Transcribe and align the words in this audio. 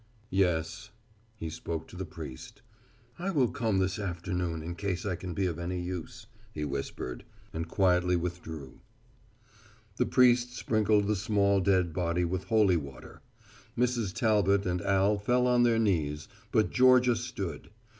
"Yes." 0.31 0.89
He 1.35 1.47
spoke 1.51 1.87
to 1.89 1.95
the 1.95 2.07
priest. 2.07 2.63
"I 3.19 3.29
will 3.29 3.49
come 3.49 3.77
this 3.77 3.99
afternoon, 3.99 4.63
in 4.63 4.73
case 4.73 5.05
I 5.05 5.15
can 5.15 5.35
be 5.35 5.45
of 5.45 5.59
any 5.59 5.79
use," 5.79 6.25
he 6.51 6.65
whispered, 6.65 7.23
and 7.53 7.67
quietly 7.67 8.15
withdrew. 8.15 8.81
The 9.97 10.07
priest 10.07 10.57
sprinkled 10.57 11.05
the 11.05 11.15
small 11.15 11.59
dead 11.61 11.93
body 11.93 12.25
with 12.25 12.45
holy 12.45 12.77
water. 12.77 13.21
Mrs. 13.77 14.11
Talbot 14.11 14.65
and 14.65 14.81
Al 14.81 15.19
fell 15.19 15.45
on 15.45 15.61
their 15.61 15.77
knees, 15.77 16.27
but 16.51 16.71
Georgia 16.71 17.15
stood. 17.15 17.69